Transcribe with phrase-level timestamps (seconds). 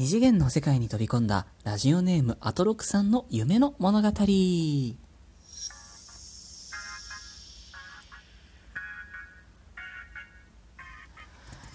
[0.00, 4.08] 二次元の世界に飛び込んだラジオネームアトロクさんの夢の物語。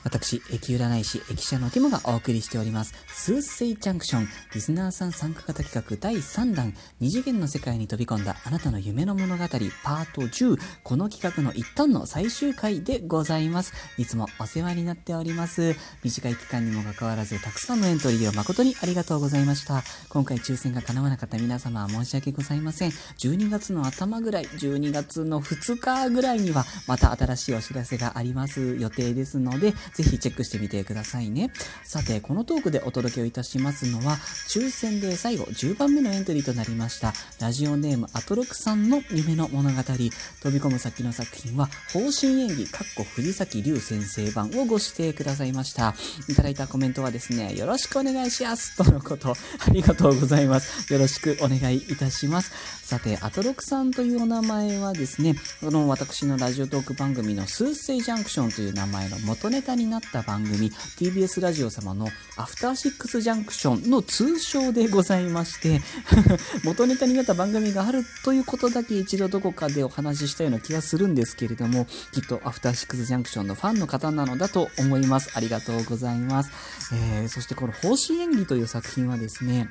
[0.06, 13.74] 私、駅占い師、駅舎のティモがお送りしております、スーセイジャンクション、リスナーさん参加型企画第3弾、二次元の世界に飛び込んだあなたの夢の物語、パート10、この企画の一旦の最終回でございます。
[13.98, 15.76] いつもお世話になっております。
[16.04, 19.84] 短い期間にもかかわらず、たくさんのエントリーを誠にありがとうございました。
[20.10, 22.92] 今回抽選が叶わなかった皆様は、申し訳ございません。
[22.92, 31.52] 12月の頭ぐらい、12月の2日ぐらいには、また新しいお知らせがあります予定ですので、ぜひチェックしてみてくださいね。
[31.84, 34.18] さて、このトークでお届けをいたしますのは、
[34.50, 40.12] 抽選で最後10番目のエントリーとなりました、ラジオネームアトロクさんの夢の物語、飛び
[40.60, 45.96] 込む先の作品は、方針演技、かっこ藤崎龍先生版をご指定くださいました。
[46.28, 50.92] いただいたコメントはですね、よろしくお願いしますとのこと、ありがとうございます。
[50.92, 52.52] よろしくお願いいたします。
[52.84, 65.82] さて、アトロクさんというお名前はですね、この私のラジオトーク番組のスーセイジャンクションという名前の元ネタになった番組 TBS ラジオ様のアフターシックスジャンクションの通称でございまして
[66.64, 75.32] 元ネタになった番組があるということだけ一度どこかでお話ししたような気がするんですけれどもきっとアフターシックスジャンクションのファンの方なのだと思います。
[75.34, 76.52] ありがとうございます、
[76.94, 79.70] えー、そしてこの方針演技という作品はですね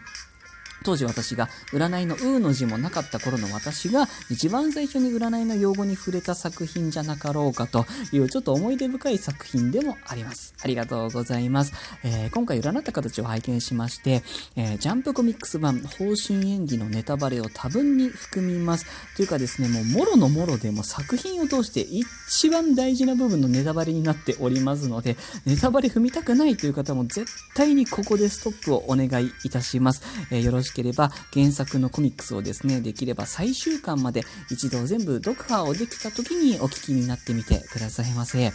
[0.85, 10.55] 当時私が占いのうの字もなかった頃の私が一番最初に占いの用語に触れた作品じゃなかろうかというちょっと思い出深い作品でもあります。
[10.63, 11.73] ありがとうございます。
[12.05, 14.23] えー、今回占った形を拝見しまして、
[14.57, 18.87] えー、ジャンプコミックス版方針演技のネタバレを多分に含みます。
[19.17, 30.03] というかですね、もうもろのもろでも作品を通して一番大事な部分のネタバレになっておりますので、ネタバレ踏みたくないという方も絶対にここでストップをお願いいたします。
[30.31, 38.53] えー、よろしければ原作のコミックスをですね、できれば最終巻まで一度全部読破をできた時にお聞きになってみてくださいませ。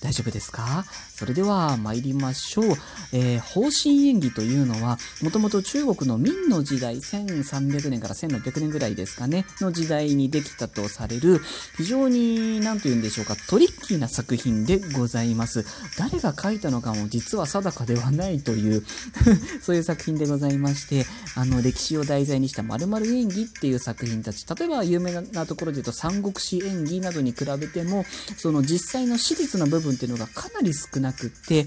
[0.00, 0.84] 大丈夫ですか？
[1.14, 2.64] それでは参りましょう。
[3.12, 11.40] えー、方針演技というのは、もともと中国の明の時代、1300年から1600年ぐらいですかね、の時代にできたとされる、
[11.76, 15.64] 非常に、なんと言うんでしょうか、トリッキーな作品でございます。
[15.98, 18.84] 誰が書いたのかも実は定かではないという
[19.60, 28.06] そういう作品でございまして、あの、歴史を題材にした〇〇演技っていう作品たち、例えば有名なところで言うと三国志演技などに比べても、
[28.38, 31.58] その実際の史実の部分分っていうのがかなり少なくって、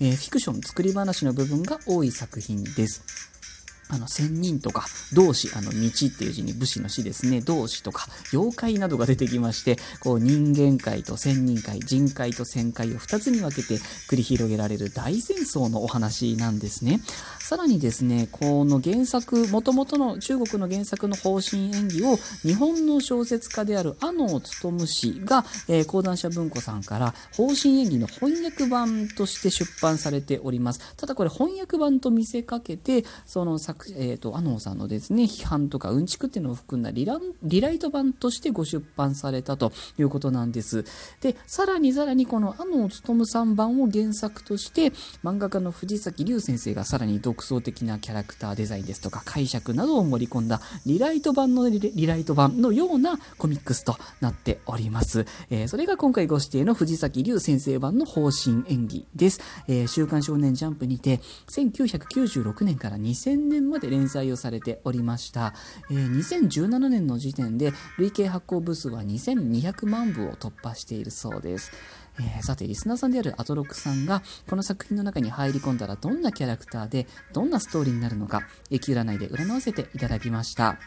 [0.00, 3.02] えー、フィクション、作り話の部分が多い作品です。
[3.92, 13.74] あの、仙人とか、同志、あの、道っていう字に武士の死ですね、同志とか、妖怪などが出てきまして、こう、人間界と仙人界、人界と仙界を二つに分けて
[14.08, 17.00] 繰り広げられる大戦争のお話なんですね。
[17.38, 30.80] さらにですね、この原作、元々の中国の原作の方針演技を、日本の小説家である阿能勉氏が、えー、講談社文庫さんから、方針演技の翻訳版として出版されております。
[30.96, 40.84] ただこれ翻訳版と見せかけて、その作えーと、とアノンさんのですね批判とかうんちくっていうのを含んだリラリライト版としてご出版されたということなんです。
[41.20, 44.92] でさらにさらにこのノン勉さん版を原作として
[45.22, 55.26] 漫画家の藤崎龍先生がさらに独創的なキャラクターデザインですとか解釈などを盛り込んだリライト版のリライト版のようなコミックスとなっております。
[55.50, 59.40] えー、それが今回ご指定の藤崎龍先生版の方針演技です。
[59.68, 65.54] えー、週刊少年ジャンプにて1996年から2000年まで連載をされておりました、
[65.90, 71.72] えー、2017年の時点で累計発行部数は2200万部を突破しているそうです
[72.18, 80.78] えー、さて、リスナーさんであるアトロックさんが、この作品の中に入り込んだらどんなキャラクターで、どんなストーリーになるのか、駅占いで占わせていただきました。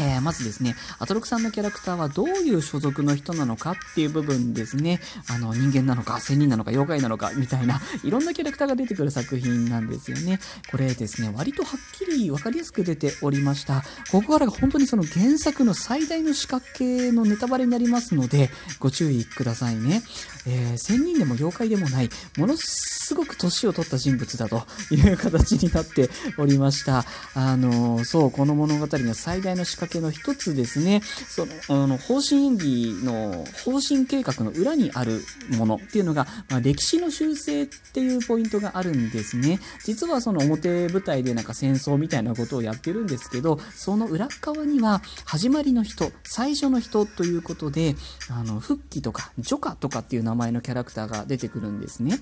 [0.00, 10.40] えー、まずですね、アトロクさんのキャラクターはどういう所属の人なのかっていう部分ですね、あの、人間なのか、仙人なのか、妖怪なのか、みたいな、いろんなキャラクターが出てくる作品なんですよね。
[10.70, 13.82] これですね、割とはっきりわかりやすく出ておりました。
[14.10, 18.48] ここからが本当にその原作の最大の仕掛けのネタバレになりますので、
[18.78, 20.02] ご注意くださいね。
[20.46, 22.08] えー、仙人でも妖怪でもない、
[22.38, 24.64] ものすごく年を取った人物だと
[24.94, 26.08] いう形になって
[26.38, 27.04] おりました。
[27.34, 35.20] あの、そう、この物語の最大の仕掛けの一つですね、その、あの、方針演技の方針計画の裏にある
[35.56, 39.60] ものっていうのが、まあ、歴史の修正っていうポイントがあるんですね。
[39.84, 47.94] 実はその表舞台でなんか戦争みたいなことをやってるんですけど、その裏側には始まりの人、最初の人ということで、
[48.30, 52.20] あの、復帰とか、除下とかっていう名前のキャラクターが出てくるんですね。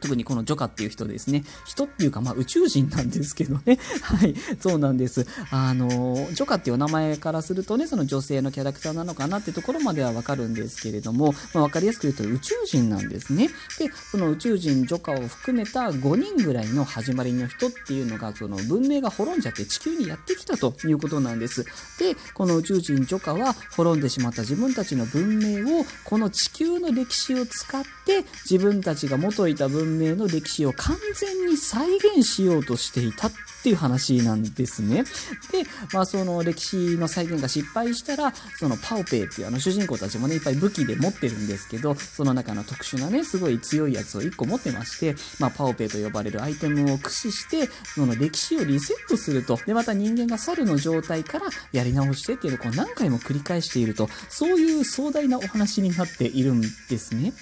[0.00, 1.44] 特にこのジョカっていう人ですね。
[1.64, 3.78] 人っていうか、まあ宇宙人なんですけどね。
[4.02, 4.34] はい。
[4.60, 5.26] そうなんです。
[5.50, 13.48] あの、ジョカっていう名前からするとね、その女性のキャラクターなのかなってところまではわかるんですけれども、まあわかりやすく言うと宇宙人なんですね。
[13.78, 21.64] で、その宇宙人ジョカを含めた5人ぐらいの始まりの人っていうのが、その文明が滅んじゃって地球にやってきたということなんです。
[21.98, 35.04] で、この宇宙人ジョカは滅んでしまった自分たちの文明を、この地球の歴史を使って自分たちが元いた文明文明の歴史を完全に再現しようとしていたっていう話なんですね。
[35.52, 49.58] で、まあその歴史の再現が失敗したら、そのパオペイっていうあの主人公たちもね、いっぱい武器で持ってるんですけど、その中の特殊なね、すごい強いやつを1個持ってまして、まあパオペイと呼ばれるアイテムを駆使して、その歴史をリセットすると。
[49.66, 57.32] で、また人間が猿の状態からやり直してっていうのをこう何回も繰り返していると、そういう壮大なお話になっているんですね。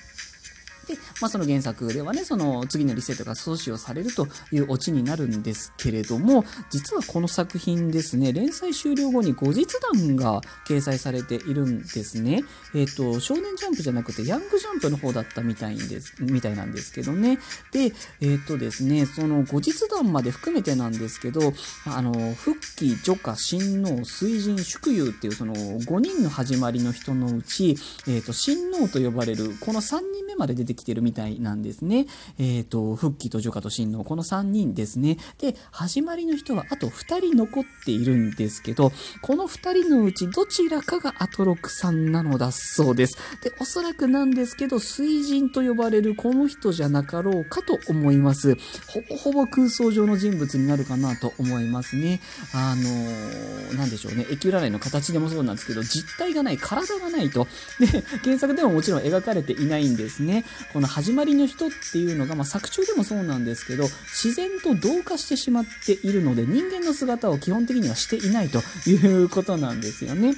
[0.85, 12.45] で、まあ、その原作ではね、その次のリセットが阻止をされるというオチになるんですけれども、実はこの作品ですね、連載終了後に後日談が掲載されているんですね。
[12.75, 17.39] えっ、ー、と、少年ジャンプじゃなくて、ヤングジャンプの方だったみたいんです、みたいなんですけどね。
[17.73, 21.53] で、えっ、ー、とですね、その後日談まで含めてなんですけど、
[21.87, 27.77] あの、復帰、除下、親王、水神、祝友っていうその5人の始まりの人のうち、
[28.07, 32.07] えっ、ー、と、親王と呼ばれる、この3人目まで出ててきてるみたいなんですね。
[32.39, 35.17] えっ、ー、と、復帰と除下と真のこの3人ですね。
[35.39, 38.93] で、始まりの人はあと2人残っているんですけど、
[39.23, 43.17] この2人のうちどちらかがアトロクさんなのだそうです。
[43.43, 48.57] で、おそらくなんですけど、水人と呼ばれるこの人じゃなかろうかと思います。
[48.89, 52.21] ほぼほぼ空想上の人物になるかなと思いますね。
[52.53, 54.27] あのー、なんでしょうね。
[54.31, 57.47] 駅占いの形でもそうなんですけど、実体がない、体がないと。
[57.79, 60.45] で、原作でももちろん描かれていないんですね。
[60.73, 70.35] この始まりの人っていうのが、まあ、作中でもそうなんですけど、自然と同化してしまっているので、人間の姿を基本的にはしていないということなんですよね。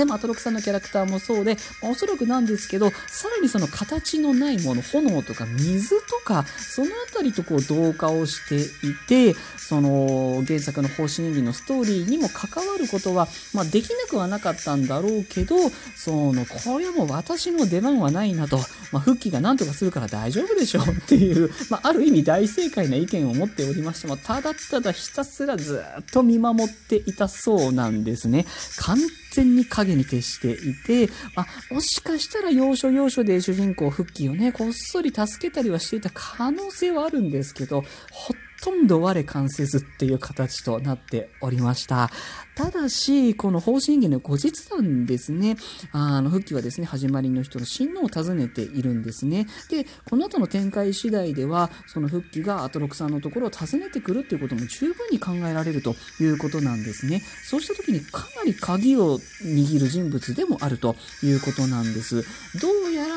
[0.00, 8.56] で、も、アトロクさんのキャラクターもそうで、ま、おそらくなんですけど、さらにその形のないもの、炎とか水とか、そのあたりとこう同化をして
[8.86, 15.56] いて、その原作の方針演技のストーリーにも関わることは、まあ、できなくはなかったんだろうけど、
[15.96, 18.58] その、これはもう私の出番はないなと、
[18.90, 28.46] まあ、復帰が何とかするから大丈夫でしょうっていう、まあ、ある意味大正解な意見を持っておりましても、ただただひたすらずっと見守っていたそうなんですね。
[28.78, 28.98] 完
[29.32, 42.10] 全に影に徹していて、まあ、もしかしたら要所要所で主人公復帰をね、こっそり助けたりはしていた可能性はあるんですけど、ほっとんど我関せずっていう形となっておりました。
[42.54, 45.56] ただし、この方針儀の後日談ですね、
[45.92, 49.46] あの、復帰はですね、始まりの人の親王を訪ねているんですね。
[49.70, 57.22] で、この後の展開次第では、その復帰がアトロクさんのところを訪ねてくるっていうことも十分に考えられるということなんですね。
[57.44, 62.22] そうした時にかなり鍵を握る人物でもあるということなんです。
[62.60, 62.68] ど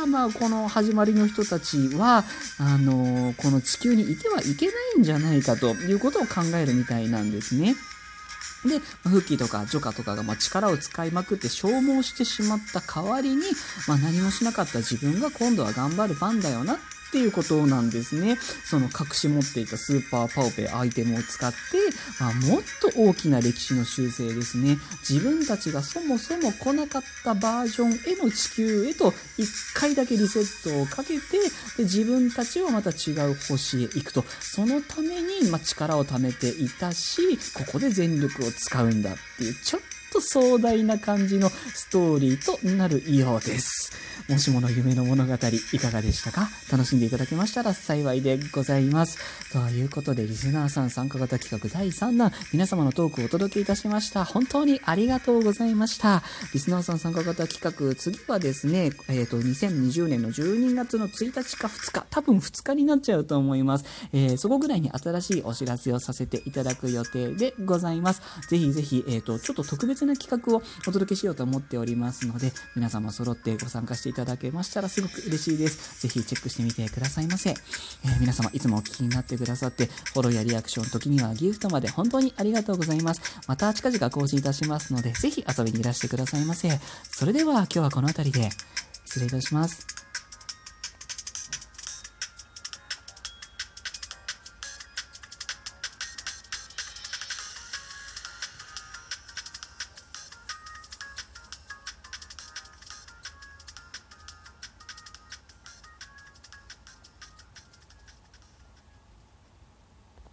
[0.05, 2.23] まあ、この始まりの人たちは、
[2.59, 7.75] あの、この地球にいてはいけないんじゃないかということを考えるみたいなんですね。
[8.65, 13.43] で、フッキーとかジョカとかがま力を使いまくって消耗してしまった代わりに、
[13.87, 16.77] まあ、何もしなかった自分が今度は頑張る番だよなっ
[17.13, 18.39] っていうことなんですね。
[18.65, 21.57] その隠し持っていたスーパーパオペアイテムを使って、
[22.19, 24.79] まあ、もっと大きな歴史の修正ですね。
[25.07, 31.37] 自分たちがそもそも来なかったバージョンへの地球へと一回だけリセットをかけて、
[31.77, 34.25] で自分たちはまた違う星へ行くと。
[34.39, 37.21] そのために、まあ、力を貯めていたし、
[37.53, 43.92] ここで全力を使うんだっていう、ちょっと壮大な感じのストーリーとなるようです。
[44.29, 45.37] もしもの夢の物語い
[45.79, 46.49] かがでしたか？
[46.71, 49.17] 楽しんでいただけましたら幸いでございます。
[49.51, 54.23] ということで、リスナーさん参加型企画第3弾、皆様のトークをお届けいたしました。
[54.23, 56.23] 本当にありがとうございました。
[56.53, 63.85] リスナーさん参加型企画、次はですね、えっ、ー、と、2020年の12月の1日か2日、多分2日になっちゃうと思います。
[64.13, 68.21] えー、そこぐらいに新しいお知らせをさせていただく予定でございます。
[68.47, 76.01] ぜひぜひ、えっ、ー、と、ちょっと特別な企画をお届けしようと思っておりますので、皆様揃ってご参加していただけましたらすごく嬉しいです。
[76.01, 77.49] ぜひチェックしてみてくださいませ。
[77.49, 83.21] えー、皆様いつもお聞きになってくださって、フォローやリアクション、時にはギフトまで本当にありがとうございます。
[83.47, 86.69] また近々更新いたしますので、ぜひ遊びにいらしてくださいませ。
[87.11, 88.49] それでは今日はこの辺りで
[89.05, 90.02] 失礼いたします。